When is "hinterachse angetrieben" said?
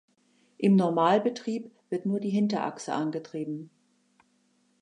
2.31-3.69